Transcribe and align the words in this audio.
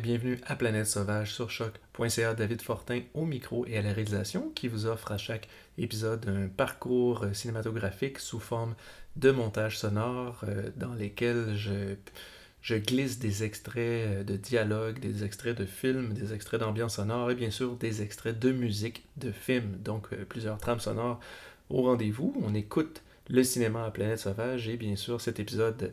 Bienvenue 0.00 0.40
à 0.46 0.56
Planète 0.56 0.86
Sauvage 0.86 1.34
sur 1.34 1.50
choc.ca. 1.50 2.32
David 2.32 2.62
Fortin 2.62 3.02
au 3.12 3.26
micro 3.26 3.66
et 3.66 3.76
à 3.76 3.82
la 3.82 3.92
réalisation 3.92 4.50
qui 4.54 4.66
vous 4.66 4.86
offre 4.86 5.12
à 5.12 5.18
chaque 5.18 5.46
épisode 5.76 6.26
un 6.26 6.48
parcours 6.48 7.24
euh, 7.24 7.34
cinématographique 7.34 8.18
sous 8.18 8.40
forme 8.40 8.74
de 9.16 9.30
montage 9.30 9.78
sonore 9.78 10.40
euh, 10.48 10.70
dans 10.76 10.94
lesquels 10.94 11.54
je, 11.54 12.74
glisse 12.76 13.18
des 13.18 13.44
extraits 13.44 14.06
euh, 14.06 14.24
de 14.24 14.36
dialogue, 14.36 15.00
des 15.00 15.22
extraits 15.22 15.58
de 15.58 15.66
films, 15.66 16.14
des 16.14 16.32
extraits 16.32 16.60
d'ambiance 16.60 16.96
sonore 16.96 17.30
et 17.30 17.34
bien 17.34 17.50
sûr 17.50 17.76
des 17.76 18.00
extraits 18.00 18.38
de 18.38 18.52
musique 18.52 19.04
de 19.18 19.30
films. 19.30 19.76
Donc 19.84 20.14
plusieurs 20.30 20.56
trames 20.56 20.80
sonores 20.80 21.20
au 21.68 21.82
rendez-vous. 21.82 22.34
On 22.42 22.54
écoute 22.54 23.02
le 23.28 23.44
cinéma 23.44 23.84
à 23.84 23.90
Planète 23.90 24.20
Sauvage 24.20 24.66
et 24.66 24.78
bien 24.78 24.96
sûr 24.96 25.20
cet 25.20 25.40
épisode 25.40 25.92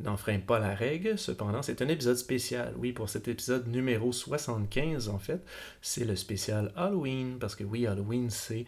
n'enfreint 0.00 0.38
pas 0.38 0.58
la 0.58 0.74
règle. 0.74 1.18
Cependant, 1.18 1.62
c'est 1.62 1.82
un 1.82 1.88
épisode 1.88 2.16
spécial. 2.16 2.74
Oui, 2.78 2.92
pour 2.92 3.08
cet 3.08 3.28
épisode 3.28 3.66
numéro 3.68 4.12
75, 4.12 5.08
en 5.08 5.18
fait, 5.18 5.44
c'est 5.82 6.04
le 6.04 6.16
spécial 6.16 6.72
Halloween, 6.76 7.38
parce 7.38 7.54
que 7.54 7.64
oui, 7.64 7.86
Halloween, 7.86 8.30
c'est 8.30 8.66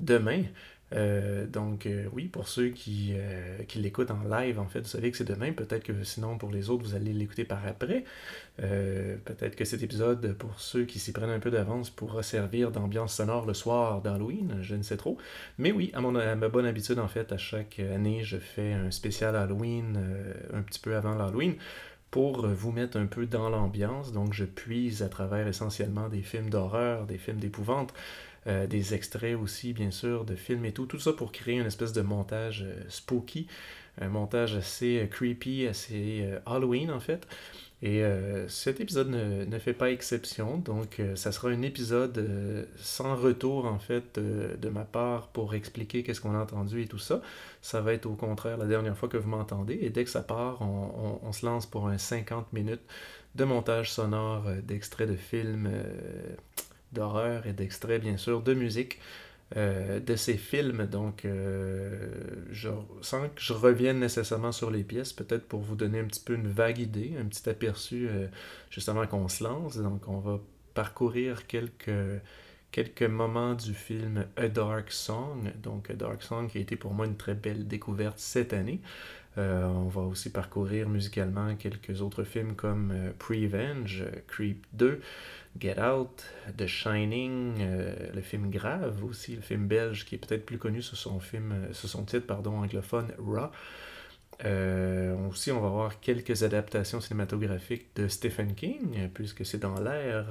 demain. 0.00 0.44
Euh, 0.92 1.46
donc 1.46 1.86
euh, 1.86 2.06
oui, 2.12 2.26
pour 2.26 2.48
ceux 2.48 2.68
qui, 2.68 3.12
euh, 3.14 3.62
qui 3.68 3.78
l'écoutent 3.78 4.10
en 4.10 4.22
live, 4.24 4.58
en 4.58 4.66
fait, 4.66 4.80
vous 4.80 4.88
savez 4.88 5.10
que 5.10 5.16
c'est 5.16 5.24
demain. 5.24 5.52
Peut-être 5.52 5.84
que 5.84 6.04
sinon, 6.04 6.38
pour 6.38 6.50
les 6.50 6.70
autres, 6.70 6.84
vous 6.84 6.94
allez 6.94 7.12
l'écouter 7.12 7.44
par 7.44 7.66
après. 7.66 8.04
Peut-être 8.58 9.56
que 9.56 9.64
cet 9.64 9.82
épisode, 9.82 10.34
pour 10.34 10.60
ceux 10.60 10.84
qui 10.84 10.98
s'y 10.98 11.12
prennent 11.12 11.30
un 11.30 11.38
peu 11.38 11.50
d'avance, 11.50 11.88
pourra 11.88 12.22
servir 12.22 12.70
d'ambiance 12.70 13.14
sonore 13.14 13.46
le 13.46 13.54
soir 13.54 14.02
d'Halloween, 14.02 14.58
je 14.60 14.74
ne 14.74 14.82
sais 14.82 14.98
trop. 14.98 15.16
Mais 15.56 15.72
oui, 15.72 15.90
à, 15.94 16.02
mon, 16.02 16.14
à 16.14 16.34
ma 16.34 16.48
bonne 16.50 16.66
habitude, 16.66 16.98
en 16.98 17.08
fait, 17.08 17.32
à 17.32 17.38
chaque 17.38 17.78
année, 17.78 18.22
je 18.22 18.36
fais 18.36 18.74
un 18.74 18.90
spécial 18.90 19.34
Halloween 19.34 19.98
un 20.52 20.60
petit 20.60 20.78
peu 20.78 20.94
avant 20.94 21.14
l'Halloween 21.14 21.54
pour 22.10 22.46
vous 22.46 22.72
mettre 22.72 22.98
un 22.98 23.06
peu 23.06 23.26
dans 23.26 23.48
l'ambiance. 23.48 24.12
Donc 24.12 24.34
je 24.34 24.44
puise 24.44 25.02
à 25.02 25.08
travers 25.08 25.46
essentiellement 25.46 26.08
des 26.08 26.22
films 26.22 26.50
d'horreur, 26.50 27.06
des 27.06 27.18
films 27.18 27.38
d'épouvante, 27.38 27.94
euh, 28.46 28.66
des 28.66 28.94
extraits 28.94 29.36
aussi, 29.36 29.74
bien 29.74 29.90
sûr, 29.90 30.24
de 30.24 30.34
films 30.34 30.64
et 30.64 30.72
tout. 30.72 30.86
Tout 30.86 30.98
ça 30.98 31.12
pour 31.12 31.30
créer 31.30 31.56
une 31.56 31.66
espèce 31.66 31.92
de 31.92 32.00
montage 32.00 32.62
euh, 32.66 32.82
spooky, 32.88 33.46
un 34.00 34.08
montage 34.08 34.54
assez 34.56 35.00
euh, 35.00 35.06
creepy, 35.06 35.66
assez 35.66 36.26
Halloween 36.46 36.90
en 36.90 37.00
fait. 37.00 37.26
Et 37.82 38.02
cet 38.48 38.78
épisode 38.78 39.08
ne, 39.08 39.58
fait 39.58 39.72
pas 39.72 39.90
exception, 39.90 40.58
donc 40.58 41.00
ça 41.14 41.32
sera 41.32 41.48
un 41.48 41.62
épisode 41.62 42.68
sans 42.76 43.16
retour 43.16 43.64
en 43.64 43.78
fait 43.78 44.18
de 44.18 44.68
ma 44.68 44.84
part 44.84 45.28
pour 45.28 45.54
expliquer 45.54 46.02
qu'est-ce 46.02 46.20
qu'on 46.20 46.34
a 46.34 46.42
entendu 46.42 46.82
et 46.82 46.86
tout 46.86 46.98
ça. 46.98 47.22
Ça 47.62 47.80
va 47.80 47.94
être 47.94 48.04
au 48.04 48.16
contraire 48.16 48.58
la 48.58 48.66
dernière 48.66 48.94
fois 48.98 49.08
que 49.08 49.16
vous 49.16 49.30
m'entendez, 49.30 49.78
et 49.80 49.88
dès 49.88 50.04
que 50.04 50.10
ça 50.10 50.20
part, 50.20 50.60
on, 50.60 51.32
se 51.32 51.46
lance 51.46 51.64
pour 51.64 51.88
un 51.88 51.96
50 51.96 52.52
minutes 52.52 52.82
de 53.34 53.44
montage 53.44 53.90
sonore 53.90 54.44
d'extraits 54.62 55.08
de 55.08 55.16
films 55.16 55.70
d'horreur 56.92 57.46
et 57.46 57.52
d'extraits, 57.52 58.00
bien 58.00 58.16
sûr, 58.16 58.42
de 58.42 58.54
musique 58.54 58.98
euh, 59.56 59.98
de 59.98 60.14
ces 60.14 60.36
films. 60.36 60.86
Donc, 60.86 61.24
euh, 61.24 62.08
je, 62.52 62.68
sans 63.00 63.22
que 63.22 63.40
je 63.40 63.52
revienne 63.52 63.98
nécessairement 63.98 64.52
sur 64.52 64.70
les 64.70 64.84
pièces, 64.84 65.12
peut-être 65.12 65.48
pour 65.48 65.58
vous 65.60 65.74
donner 65.74 65.98
un 65.98 66.04
petit 66.04 66.20
peu 66.20 66.34
une 66.34 66.46
vague 66.46 66.78
idée, 66.78 67.14
un 67.20 67.24
petit 67.24 67.48
aperçu, 67.48 68.06
euh, 68.08 68.28
justement, 68.70 69.04
qu'on 69.08 69.26
se 69.26 69.42
lance. 69.42 69.76
Donc, 69.76 70.06
on 70.06 70.18
va 70.18 70.38
parcourir 70.74 71.48
quelques 71.48 71.90
quelques 72.70 73.02
moments 73.02 73.54
du 73.54 73.74
film 73.74 74.24
A 74.36 74.46
Dark 74.46 74.92
Song. 74.92 75.52
Donc, 75.60 75.90
A 75.90 75.94
Dark 75.94 76.22
Song 76.22 76.46
qui 76.46 76.58
a 76.58 76.60
été 76.60 76.76
pour 76.76 76.94
moi 76.94 77.06
une 77.06 77.16
très 77.16 77.34
belle 77.34 77.66
découverte 77.66 78.20
cette 78.20 78.52
année. 78.52 78.80
on 79.36 79.88
va 79.88 80.02
aussi 80.02 80.30
parcourir 80.30 80.88
musicalement 80.88 81.56
quelques 81.56 82.00
autres 82.02 82.22
films 82.22 82.54
comme 82.54 82.94
Prevenge, 83.18 84.04
Creep 84.28 84.64
2, 84.74 85.00
Get 85.58 85.80
Out, 85.80 86.24
The 86.56 86.66
Shining, 86.66 87.56
euh, 87.60 87.94
le 88.14 88.20
film 88.20 88.50
Grave 88.50 89.04
aussi, 89.04 89.36
le 89.36 89.42
film 89.42 89.66
belge 89.66 90.04
qui 90.04 90.14
est 90.14 90.18
peut-être 90.18 90.46
plus 90.46 90.58
connu 90.58 90.80
sur 90.80 90.96
son 90.96 91.20
film, 91.20 91.52
euh, 91.52 91.72
sur 91.72 91.88
son 91.88 92.04
titre 92.04 92.26
pardon 92.26 92.58
anglophone 92.58 93.12
Raw. 93.18 93.50
Euh, 94.44 95.14
aussi, 95.28 95.52
on 95.52 95.60
va 95.60 95.68
voir 95.68 96.00
quelques 96.00 96.44
adaptations 96.44 97.00
cinématographiques 97.00 97.94
de 97.96 98.08
Stephen 98.08 98.54
King, 98.54 99.10
puisque 99.12 99.44
c'est 99.44 99.58
dans 99.58 99.78
l'air. 99.80 100.26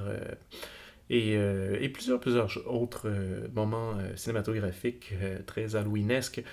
Et, 1.11 1.33
et, 1.33 1.89
plusieurs, 1.89 2.19
plusieurs 2.19 2.49
autres 2.67 3.07
moments 3.53 3.97
cinématographiques 4.15 5.13
très 5.45 5.75
halloweenesques 5.75 6.43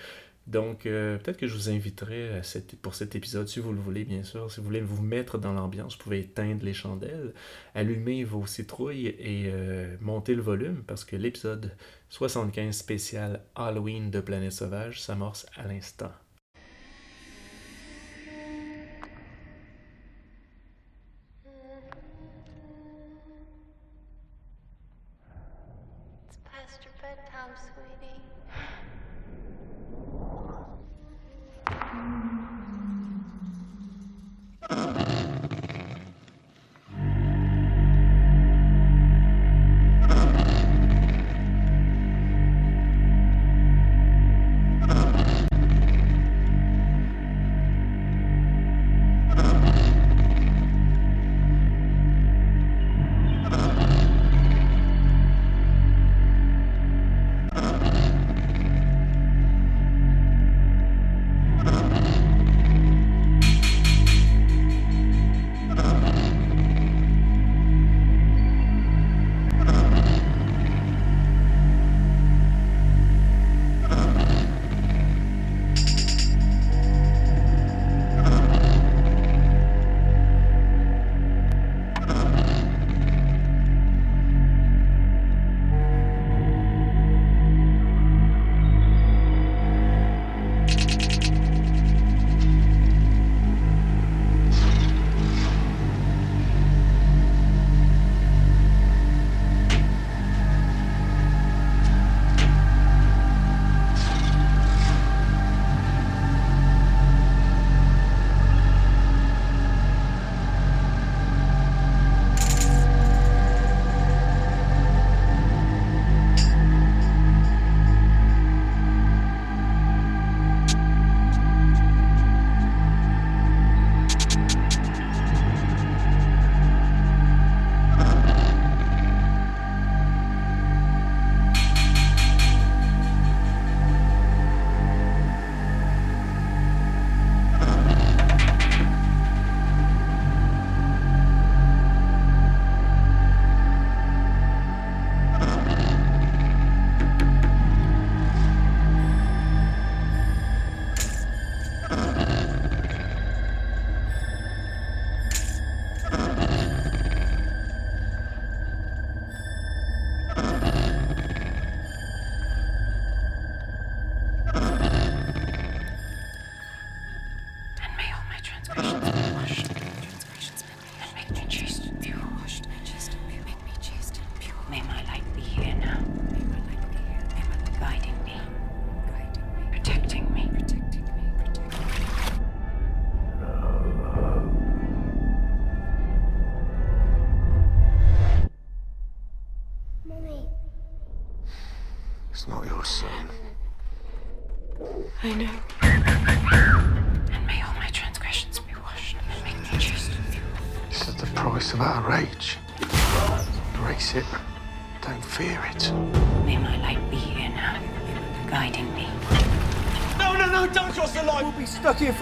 donc, 0.47 0.87
euh, 0.87 1.19
peut-être 1.19 1.39
que 1.39 1.47
je 1.49 1.55
vous 1.55 1.71
inviterai 1.71 2.41
pour 2.81 2.95
cet 2.95 3.17
épisode, 3.17 3.49
si 3.49 3.59
vous 3.59 3.73
le 3.73 3.81
voulez, 3.81 4.05
bien 4.05 4.23
sûr. 4.23 4.51
Si 4.51 4.61
vous 4.61 4.67
voulez 4.67 4.81
vous 4.81 5.03
mettre 5.03 5.39
dans 5.39 5.53
l'ambiance, 5.53 5.97
vous 5.97 6.05
pouvez 6.05 6.21
éteindre 6.21 6.65
les 6.65 6.75
chandelles, 6.75 7.35
allumer 7.75 8.23
vos 8.23 8.47
citrouilles 8.47 9.09
et 9.09 9.51
euh, 9.53 9.97
monter 10.01 10.35
le 10.35 10.43
volume 10.43 10.85
parce 10.87 11.05
que 11.05 11.17
l'épisode 11.17 11.73
75 12.11 12.77
spécial 12.77 13.43
Halloween 13.57 14.11
de 14.11 14.21
Planète 14.21 14.53
Sauvage 14.53 15.03
s'amorce 15.03 15.47
à 15.57 15.67
l'instant. 15.67 16.13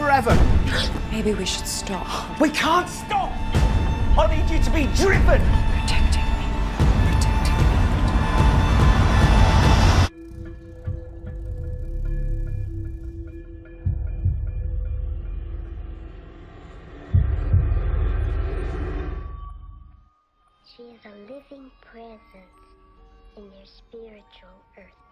Forever. 0.05 0.37
Maybe 1.11 1.33
we 1.33 1.47
should 1.47 1.67
stop. 1.67 2.39
We 2.39 2.51
can't 2.51 2.89
stop. 2.89 3.33
I 4.19 4.27
need 4.31 4.51
you 4.51 4.62
to 4.62 4.71
be 4.71 4.85
driven. 4.95 5.41
Protecting 5.81 6.29
me. 6.39 6.47
Protecting 7.09 7.59
me. 7.59 7.73
She 20.77 20.83
is 20.83 21.01
a 21.06 21.15
living 21.33 21.71
presence 21.81 22.21
in 23.39 23.45
your 23.45 23.65
spiritual 23.65 24.59
earthbound 24.77 25.04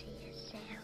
to 0.00 0.06
yourselves. 0.24 0.80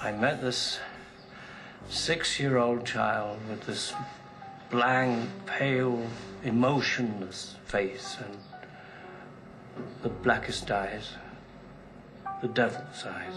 I 0.00 0.12
met 0.12 0.40
this 0.40 0.78
six 1.96 2.38
year 2.38 2.58
old 2.58 2.84
child 2.84 3.38
with 3.48 3.62
this 3.66 3.94
blank, 4.70 5.28
pale, 5.46 6.06
emotionless 6.44 7.56
face 7.64 8.18
and 8.22 8.36
the 10.02 10.08
blackest 10.08 10.70
eyes, 10.70 11.12
the 12.42 12.48
devil's 12.48 13.04
eyes. 13.04 13.34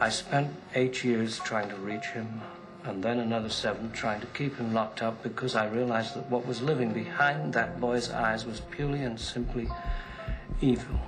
I 0.00 0.08
spent 0.08 0.48
eight 0.74 1.04
years 1.04 1.38
trying 1.38 1.68
to 1.68 1.76
reach 1.76 2.06
him, 2.06 2.40
and 2.84 3.02
then 3.02 3.18
another 3.18 3.50
seven 3.50 3.92
trying 3.92 4.20
to 4.22 4.26
keep 4.28 4.56
him 4.56 4.72
locked 4.72 5.02
up 5.02 5.22
because 5.22 5.54
I 5.54 5.68
realized 5.68 6.14
that 6.16 6.30
what 6.30 6.46
was 6.46 6.62
living 6.62 6.92
behind 6.92 7.52
that 7.52 7.78
boy's 7.78 8.10
eyes 8.10 8.46
was 8.46 8.60
purely 8.70 9.02
and 9.02 9.20
simply 9.20 9.68
evil. 10.60 11.00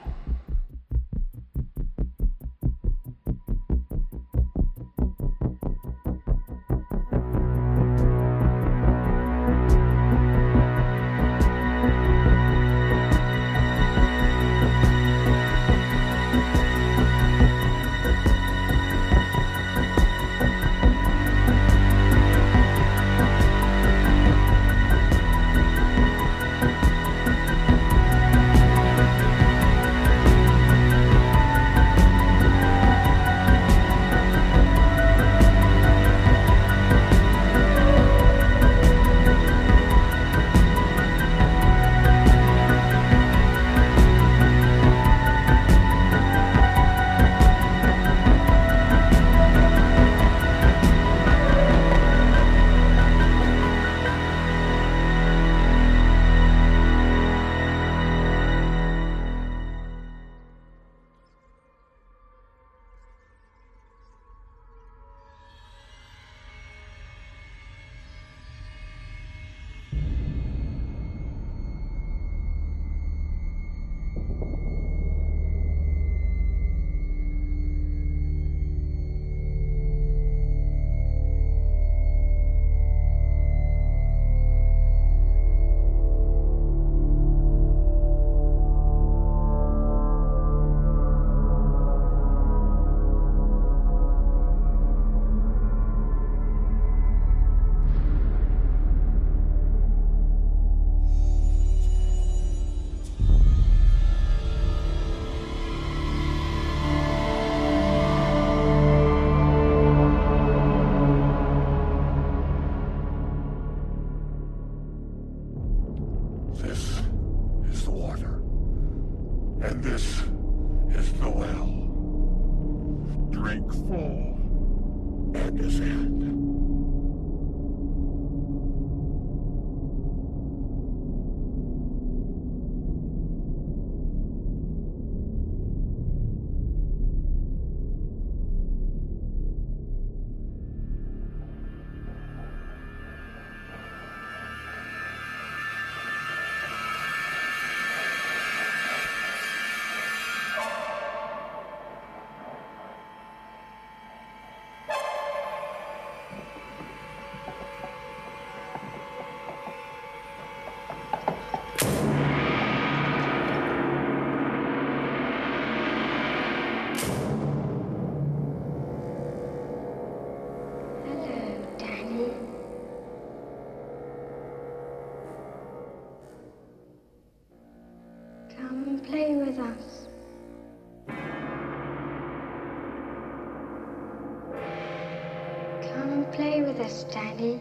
Come 185.99 186.13
and 186.13 186.33
play 186.33 186.63
with 186.63 186.79
us, 186.79 187.03
Danny. 187.11 187.61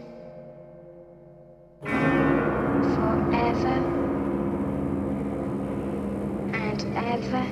Forever 2.94 3.76
and 6.54 6.80
ever 6.94 7.46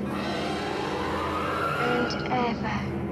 and 1.82 2.12
ever. 2.30 3.05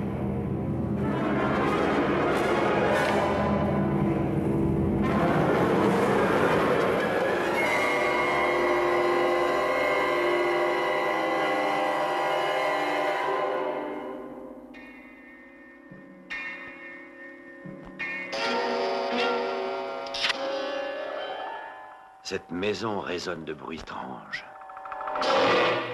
Cette 22.25 22.51
maison 22.51 23.01
résonne 23.01 23.45
de 23.45 23.53
bruits 23.53 23.81
étranges. 23.81 24.47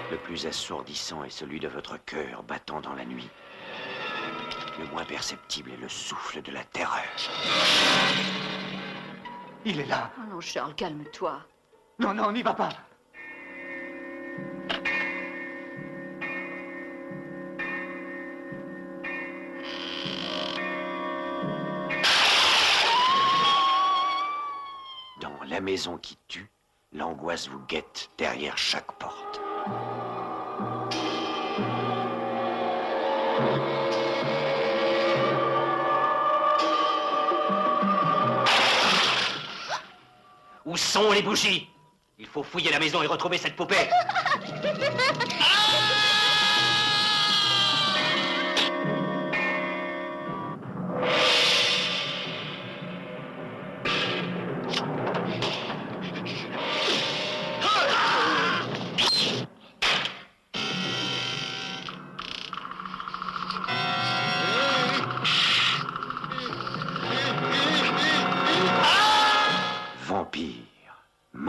Le 0.09 0.15
plus 0.15 0.45
assourdissant 0.45 1.25
est 1.25 1.29
celui 1.29 1.59
de 1.59 1.67
votre 1.67 1.97
cœur 2.05 2.41
battant 2.43 2.79
dans 2.79 2.93
la 2.93 3.03
nuit. 3.03 3.29
Le 4.79 4.85
moins 4.91 5.03
perceptible 5.03 5.71
est 5.71 5.81
le 5.81 5.89
souffle 5.89 6.41
de 6.41 6.53
la 6.53 6.63
terreur. 6.63 7.03
Il 9.65 9.81
est 9.81 9.85
là. 9.85 10.09
Oh 10.17 10.33
non, 10.33 10.39
Charles, 10.39 10.73
calme-toi. 10.73 11.37
Non, 11.99 12.13
non, 12.13 12.31
n'y 12.31 12.43
va 12.43 12.53
pas. 12.53 12.69
La 25.61 25.65
maison 25.65 25.97
qui 25.99 26.17
tue, 26.27 26.49
l'angoisse 26.91 27.47
vous 27.47 27.59
guette 27.67 28.09
derrière 28.17 28.57
chaque 28.57 28.91
porte. 28.93 29.39
Où 40.65 40.75
sont 40.75 41.11
les 41.11 41.21
bougies? 41.21 41.69
Il 42.17 42.25
faut 42.25 42.41
fouiller 42.41 42.71
la 42.71 42.79
maison 42.79 43.03
et 43.03 43.05
retrouver 43.05 43.37
cette 43.37 43.55
poupée. 43.55 43.75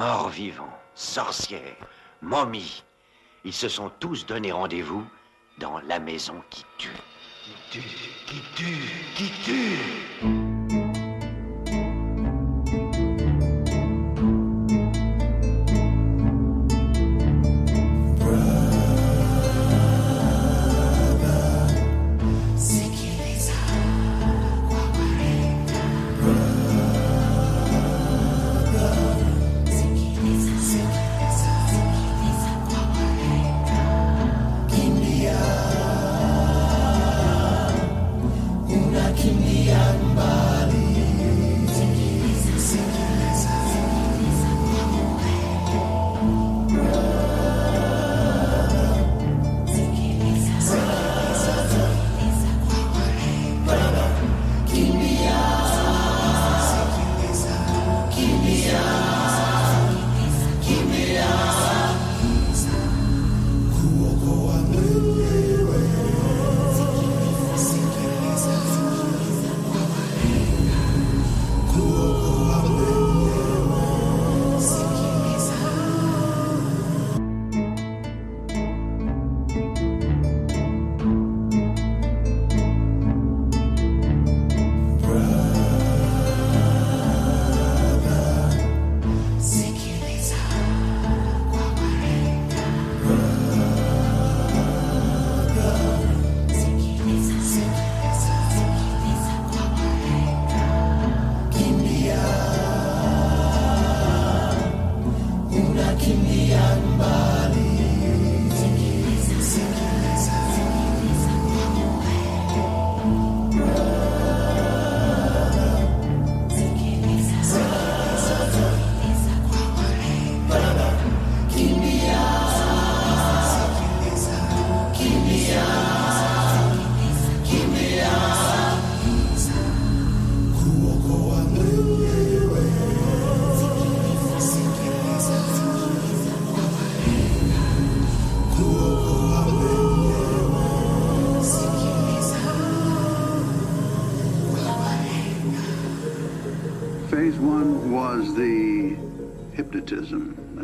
morts-vivants, 0.02 0.78
sorcières, 0.96 1.76
momies, 2.22 2.82
ils 3.44 3.52
se 3.52 3.68
sont 3.68 3.88
tous 4.00 4.26
donné 4.26 4.50
rendez-vous 4.50 5.06
dans 5.58 5.78
la 5.86 6.00
maison 6.00 6.42
qui 6.50 6.64
tue. 6.76 6.90
Qui 7.70 7.80
tue, 7.80 7.88
qui 8.26 8.40
tue, 8.56 8.90
qui 9.14 9.30
tue. 9.44 10.91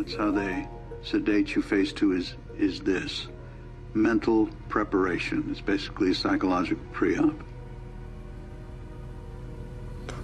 That's 0.08 0.20
how 0.20 0.30
they 0.30 0.66
sedate 1.02 1.54
you. 1.54 1.60
Phase 1.60 1.92
two 1.92 2.12
is 2.12 2.34
is 2.56 2.80
this 2.80 3.28
mental 3.92 4.48
preparation. 4.70 5.46
It's 5.50 5.60
basically 5.60 6.12
a 6.12 6.14
psychological 6.14 6.82
pre-op. 6.92 7.34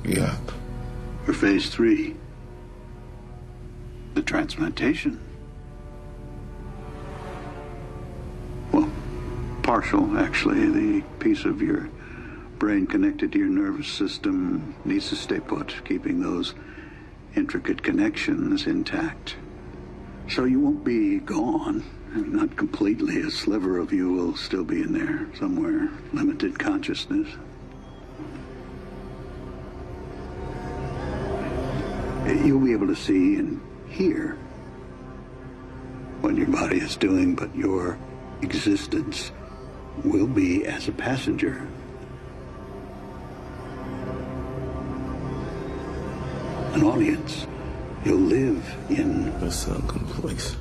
Yeah. 0.03 0.35
For 1.27 1.35
phase 1.35 1.69
three, 1.69 2.17
the 4.15 4.23
transplantation. 4.23 5.21
Well, 8.73 8.91
partial, 9.63 10.17
actually. 10.17 10.71
The 10.71 11.03
piece 11.19 11.45
of 11.45 11.61
your 11.61 11.91
brain 12.59 12.87
connected 12.87 13.33
to 13.33 13.39
your 13.39 13.49
nervous 13.49 13.89
system 13.89 14.75
needs 14.87 15.11
to 15.11 15.17
stay 15.17 15.41
put, 15.41 15.85
keeping 15.85 16.23
those 16.23 16.55
intricate 17.37 17.83
connections 17.83 18.67
intact. 18.67 19.37
So 20.29 20.45
you 20.45 20.59
won't 20.59 20.85
be 20.85 21.19
gone 21.21 21.85
Not 22.15 22.57
completely. 22.57 23.23
A 23.23 23.31
sliver 23.31 23.79
of 23.79 23.93
you 23.93 24.13
will 24.13 24.37
still 24.37 24.63
be 24.63 24.83
in 24.83 24.93
there 24.93 25.27
somewhere. 25.37 25.89
Limited 26.13 26.57
consciousness. 26.57 27.29
You'll 32.45 32.61
be 32.61 32.73
able 32.73 32.87
to 32.87 32.95
see 32.95 33.37
and 33.37 33.61
hear 33.89 34.39
what 36.21 36.37
your 36.37 36.47
body 36.47 36.79
is 36.79 36.97
doing, 36.97 37.35
but 37.35 37.55
your 37.57 37.99
existence 38.43 39.33
will 40.05 40.29
be 40.29 40.65
as 40.65 40.87
a 40.87 40.93
passenger. 40.93 41.67
An 46.75 46.85
audience. 46.85 47.49
You'll 48.05 48.19
live 48.19 48.77
in 48.91 49.29
a 49.41 49.51
sunken 49.51 50.05
place. 50.21 50.57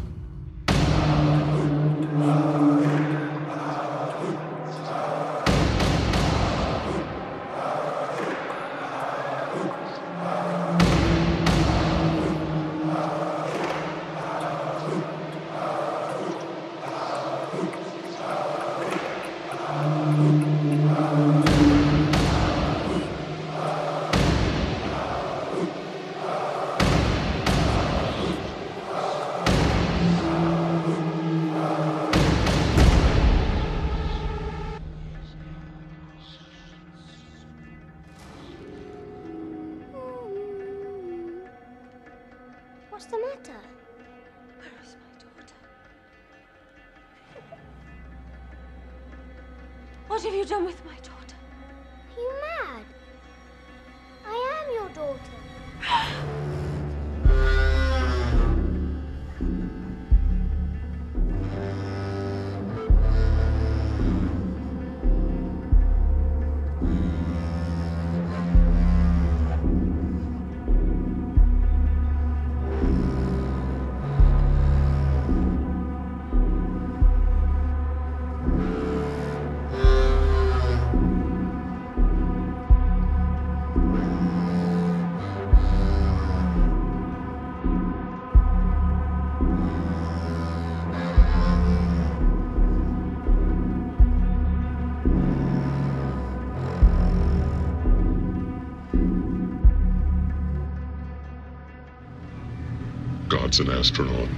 God's 103.53 103.69
an 103.69 103.77
astronaut. 103.77 104.29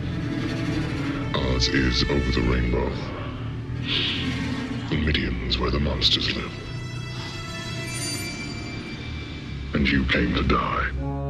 Oz 1.36 1.69
is 1.69 2.04
over 2.10 2.32
the 2.32 2.41
rainbow. 2.51 2.91
The 4.89 4.97
Midian's 4.97 5.58
where 5.58 5.71
the 5.71 5.80
monsters 5.80 6.36
live. 6.36 6.51
And 9.73 9.88
you 9.88 10.04
came 10.08 10.34
to 10.36 10.43
die. 10.43 11.24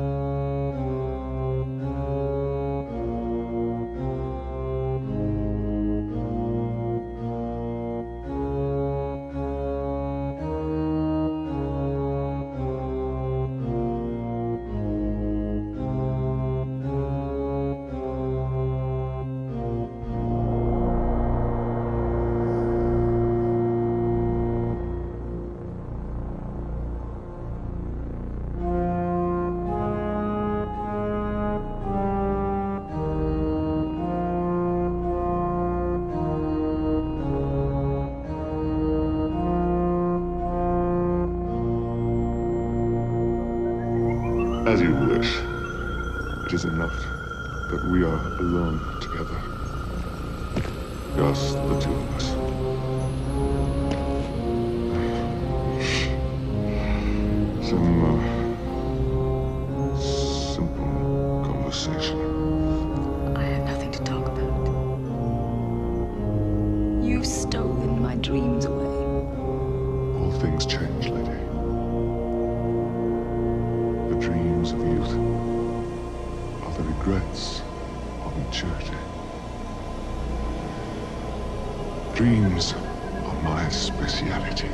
My 83.46 83.70
speciality. 83.70 84.72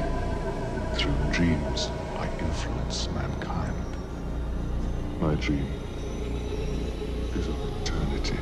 Through 0.94 1.18
dreams, 1.30 1.92
I 2.16 2.28
influence 2.40 3.10
mankind. 3.12 3.98
My 5.20 5.36
dream 5.36 5.68
is 7.36 7.50
of 7.50 7.58
eternity 7.82 8.40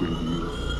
with 0.00 0.20
you. 0.22 0.77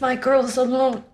My 0.00 0.16
girls 0.16 0.56
alone. 0.56 1.04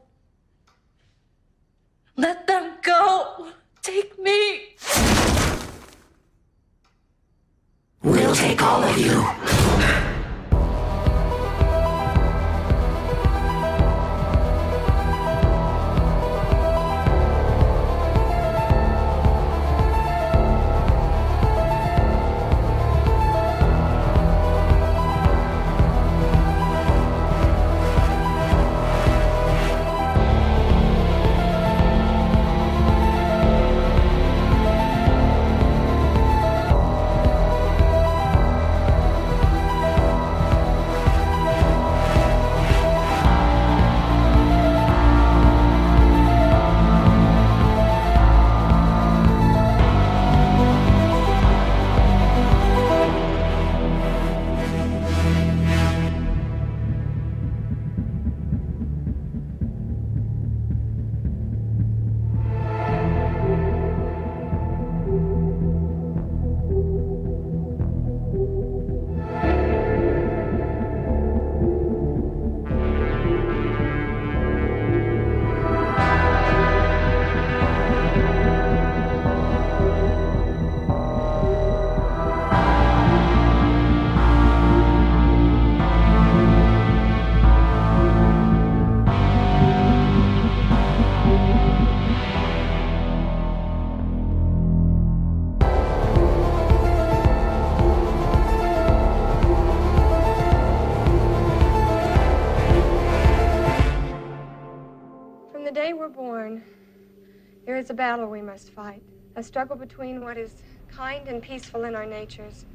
Battle 107.96 108.26
we 108.28 108.42
must 108.42 108.70
fight. 108.70 109.02
A 109.36 109.42
struggle 109.42 109.74
between 109.74 110.22
what 110.22 110.36
is 110.36 110.54
kind 110.88 111.26
and 111.28 111.42
peaceful 111.42 111.84
in 111.84 111.94
our 111.94 112.04
natures 112.04 112.66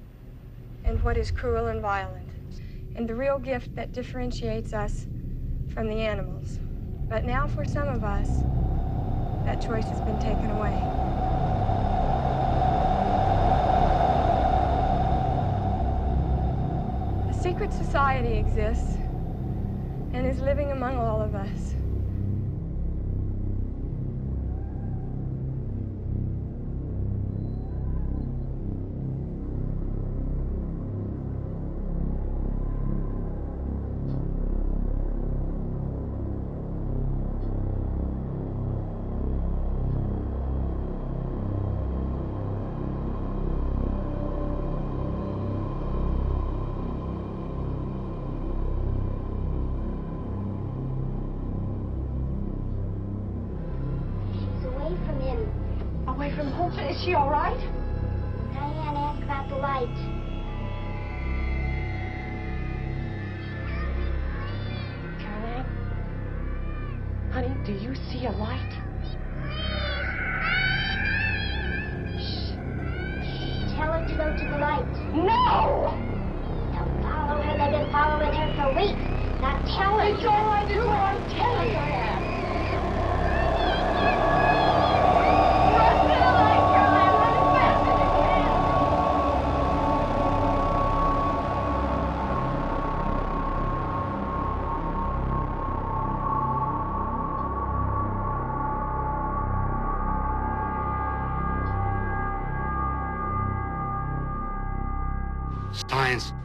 and 0.83 1.01
what 1.03 1.15
is 1.15 1.29
cruel 1.29 1.67
and 1.67 1.79
violent. 1.79 2.27
And 2.95 3.07
the 3.07 3.15
real 3.15 3.37
gift 3.37 3.75
that 3.75 3.93
differentiates 3.93 4.73
us 4.73 5.05
from 5.73 5.87
the 5.87 5.95
animals. 5.95 6.59
But 7.07 7.23
now, 7.23 7.47
for 7.47 7.63
some 7.65 7.87
of 7.87 8.03
us, 8.03 8.29
that 9.45 9.61
choice 9.61 9.87
has 9.89 10.01
been 10.01 10.17
taken 10.19 10.49
away. 10.49 10.75
A 17.29 17.33
secret 17.33 17.71
society 17.71 18.33
exists 18.33 18.95
and 20.13 20.25
is 20.25 20.39
living 20.39 20.71
among 20.71 20.97
all 20.97 21.21
of 21.21 21.35
us. 21.35 21.75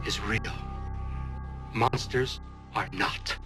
Is 0.07 0.21
real. 0.21 0.39
Monsters 1.73 2.39
are 2.73 2.87
not. 2.93 3.37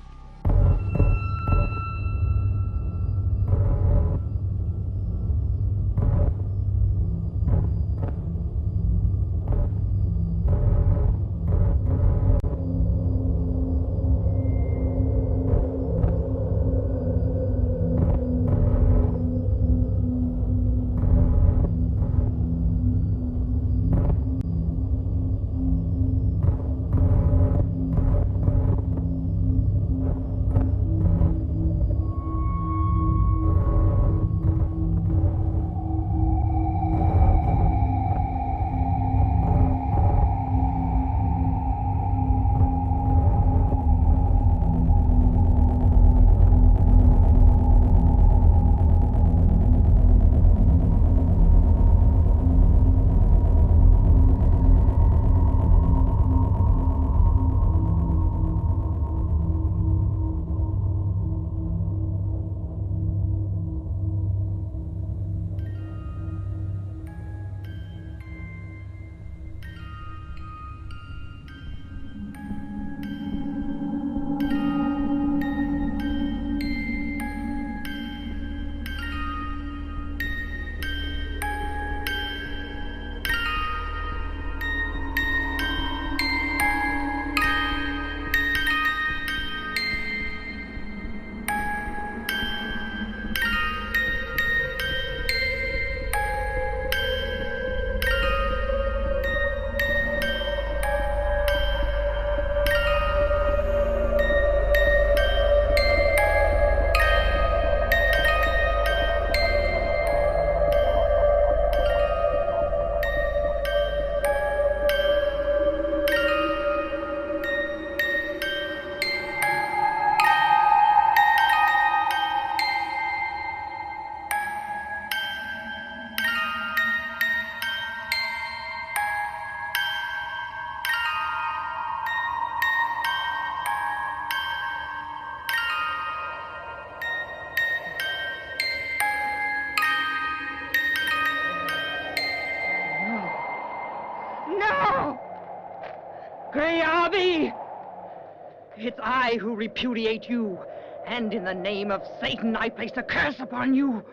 It's 147.14 149.00
I 149.02 149.38
who 149.40 149.56
repudiate 149.56 150.30
you, 150.30 150.58
and 151.06 151.34
in 151.34 151.44
the 151.44 151.54
name 151.54 151.92
of 151.92 152.04
Satan, 152.20 152.56
I 152.56 152.70
place 152.70 152.94
a 152.96 153.04
curse 153.04 153.40
upon 153.40 153.74
you. 153.74 154.04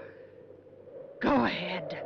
Go 1.20 1.44
ahead. 1.44 1.98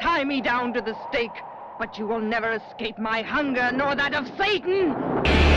Tie 0.00 0.24
me 0.24 0.40
down 0.40 0.72
to 0.74 0.80
the 0.80 0.96
stake, 1.08 1.42
but 1.78 1.98
you 1.98 2.06
will 2.06 2.20
never 2.20 2.52
escape 2.52 2.98
my 2.98 3.22
hunger 3.22 3.70
nor 3.74 3.94
that 3.94 4.14
of 4.14 4.30
Satan! 4.36 5.47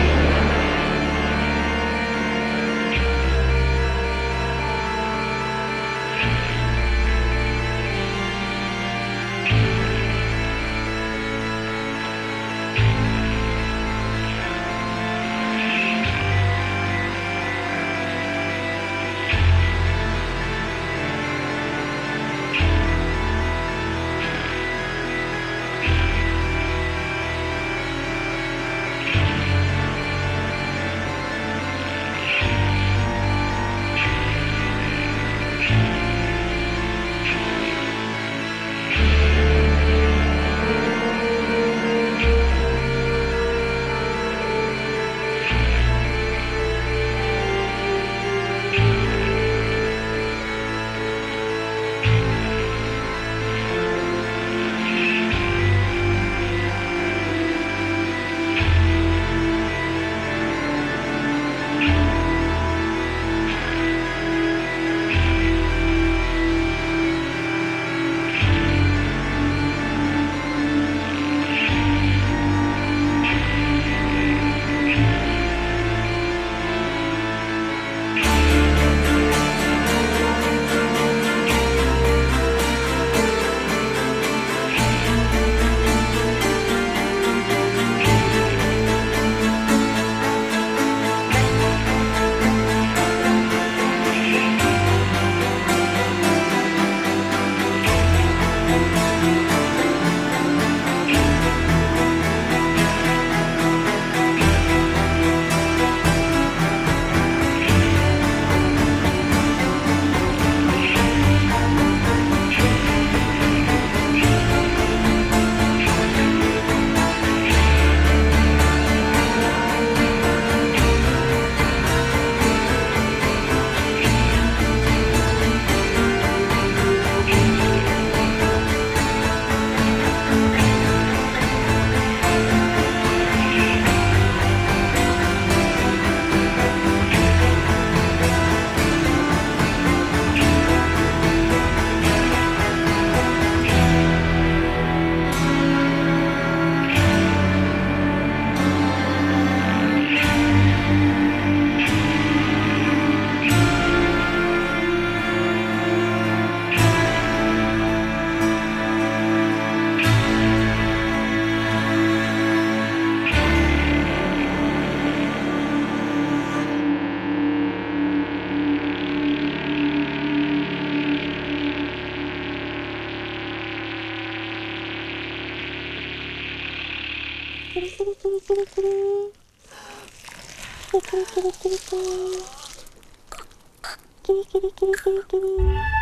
This 184.54 185.92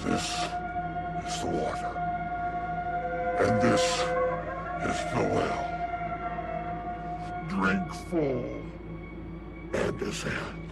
This 0.00 0.48
is 1.26 1.40
the 1.40 1.46
water. 1.46 1.92
And 3.38 3.60
this 3.60 3.82
is 3.82 4.98
the 5.12 5.22
well. 5.34 5.68
Drink 7.48 7.94
full 8.10 8.62
and 9.74 9.98
descend. 9.98 10.70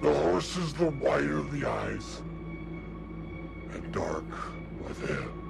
The 0.00 0.12
horse 0.12 0.56
is 0.56 0.72
the 0.74 0.90
white 0.90 1.30
of 1.30 1.52
the 1.52 1.68
eyes 1.68 2.22
and 3.72 3.92
dark 3.92 4.24
within. 4.86 5.41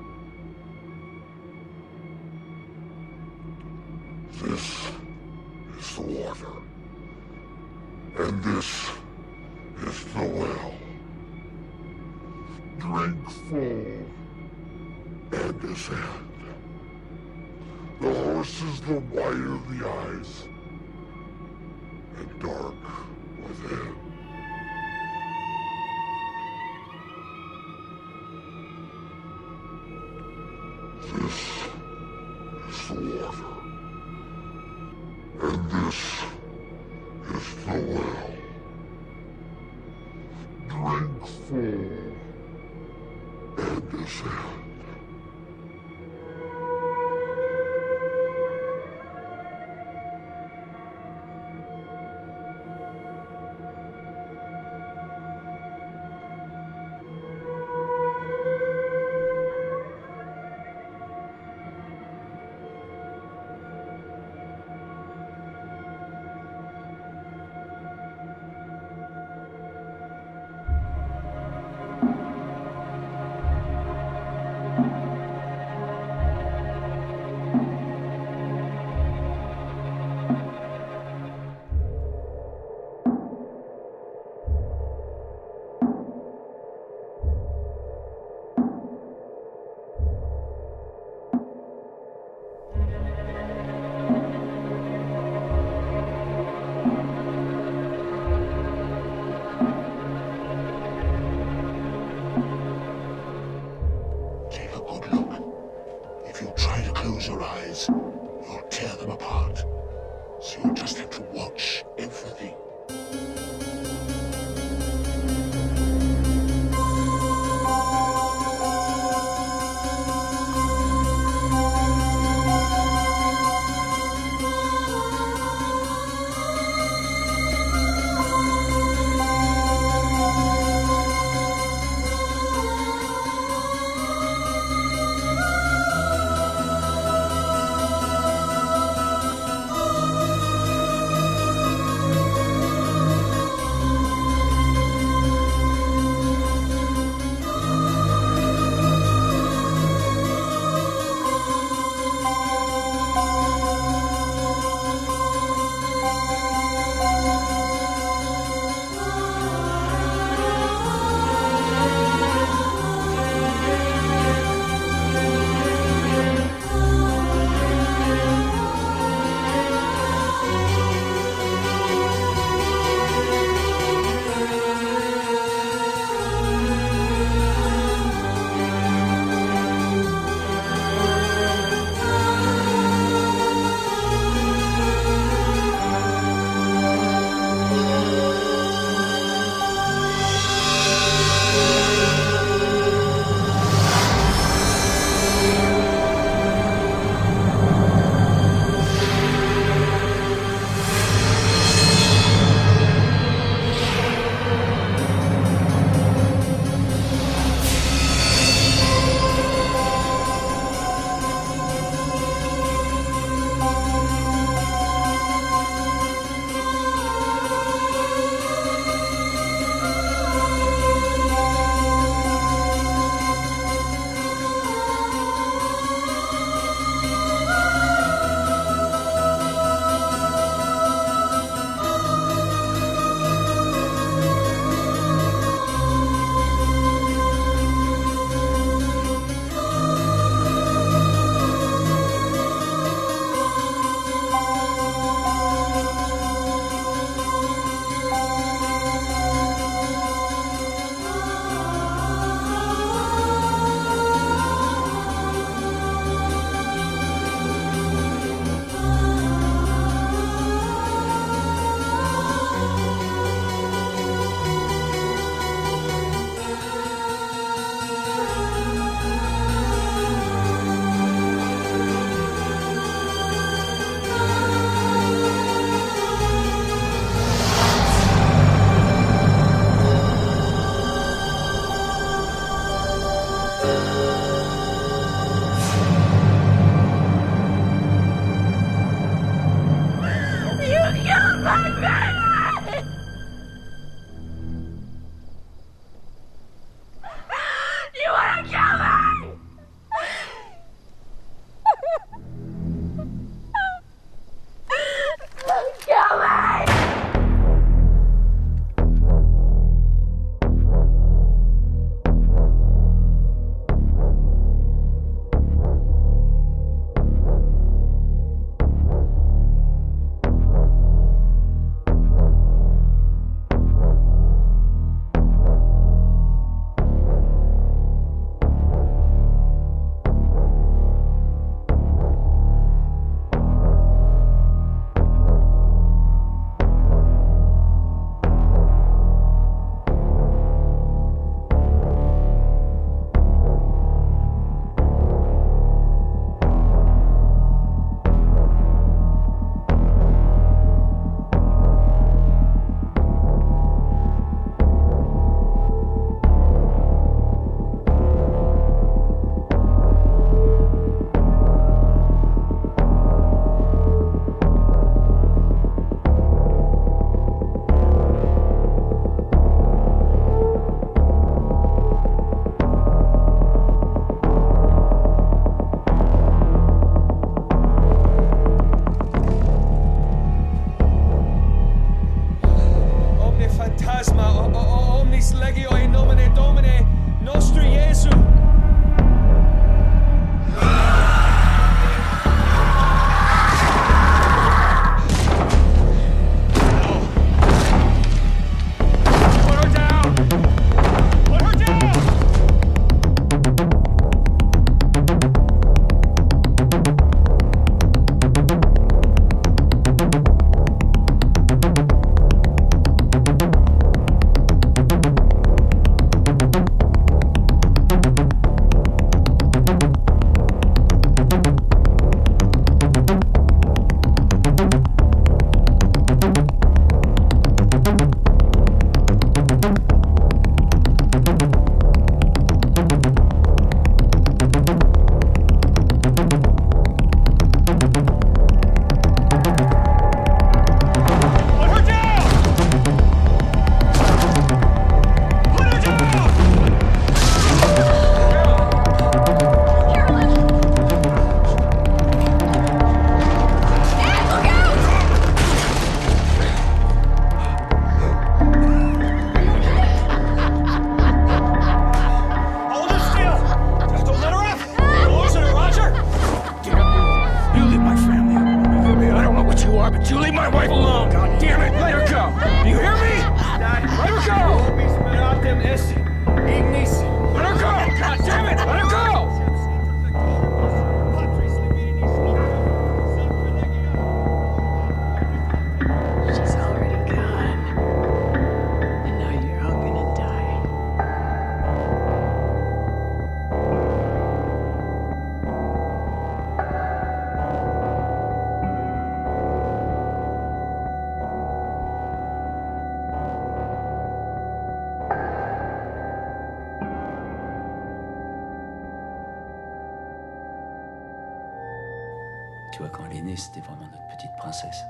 Tu 512.72 512.78
vois, 512.78 512.88
quand 512.88 513.04
elle 513.10 513.18
est 513.18 513.22
née, 513.22 513.36
c'était 513.36 513.60
vraiment 513.60 513.86
notre 513.86 514.16
petite 514.16 514.34
princesse. 514.38 514.82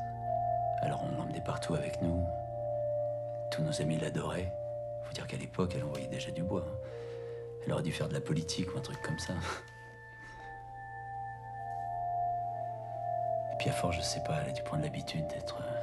Alors 0.82 1.04
on 1.04 1.16
l'emmenait 1.16 1.40
partout 1.40 1.74
avec 1.74 2.00
nous. 2.00 2.24
Tous 3.50 3.62
nos 3.62 3.82
amis 3.82 3.98
l'adoraient. 3.98 4.52
Faut 5.04 5.12
dire 5.12 5.26
qu'à 5.26 5.36
l'époque, 5.36 5.74
elle 5.76 5.84
envoyait 5.84 6.06
déjà 6.06 6.30
du 6.30 6.42
bois. 6.42 6.64
Hein. 6.66 6.76
Elle 7.64 7.72
aurait 7.72 7.82
dû 7.82 7.92
faire 7.92 8.08
de 8.08 8.14
la 8.14 8.20
politique 8.20 8.74
ou 8.74 8.78
un 8.78 8.80
truc 8.80 9.00
comme 9.02 9.18
ça. 9.18 9.34
Et 13.52 13.56
puis 13.58 13.68
à 13.68 13.72
force, 13.72 13.96
je 13.96 14.00
sais 14.00 14.22
pas, 14.22 14.40
elle 14.42 14.50
a 14.50 14.52
dû 14.52 14.62
prendre 14.62 14.82
l'habitude 14.82 15.26
d'être 15.28 15.60
euh, 15.60 15.81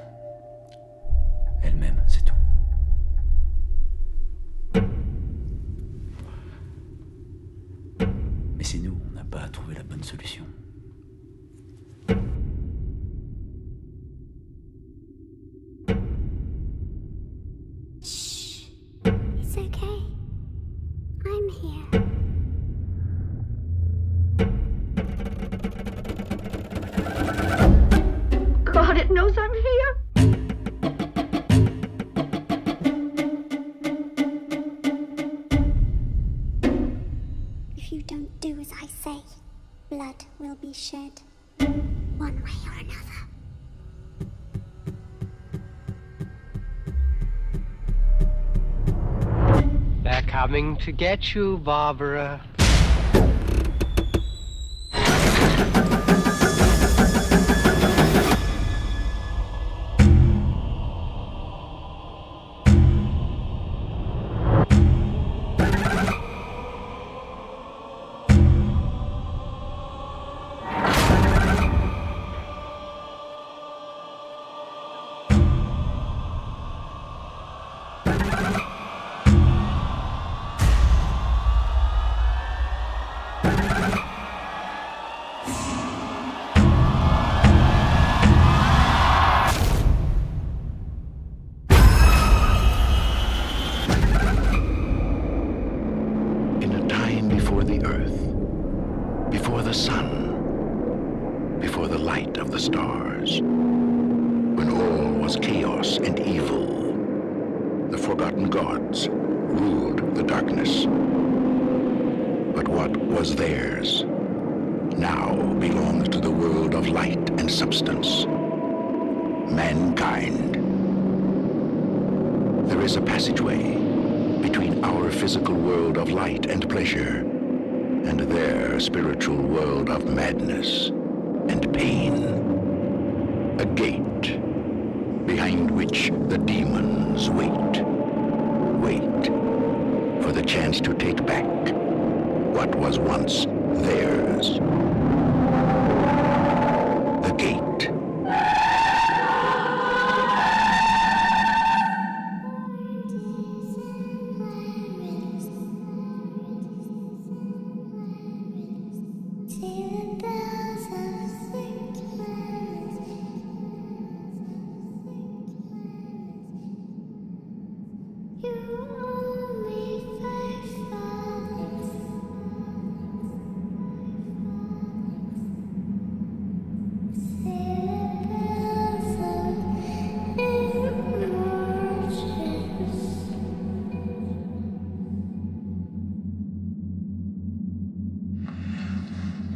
coming 50.50 50.76
to 50.78 50.92
get 50.92 51.36
you, 51.36 51.60
Barbara. 51.60 52.42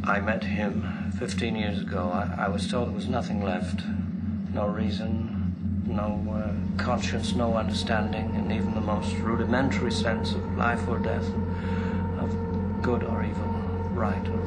I 0.06 0.20
met 0.20 0.44
him 0.44 1.12
15 1.18 1.56
years 1.56 1.80
ago. 1.80 2.10
I, 2.12 2.44
I 2.44 2.48
was 2.48 2.70
told 2.70 2.88
there 2.88 2.94
was 2.94 3.08
nothing 3.08 3.42
left. 3.42 3.80
No 4.52 4.66
reason, 4.66 5.82
no 5.86 6.22
uh, 6.30 6.82
conscience, 6.82 7.34
no 7.34 7.54
understanding, 7.56 8.30
and 8.36 8.52
even 8.52 8.74
the 8.74 8.82
most 8.82 9.14
rudimentary 9.16 9.90
sense 9.90 10.32
of 10.32 10.58
life 10.58 10.86
or 10.88 10.98
death, 10.98 11.26
of 12.18 12.82
good 12.82 13.02
or 13.02 13.24
evil, 13.24 13.46
right 13.92 14.28
or 14.28 14.43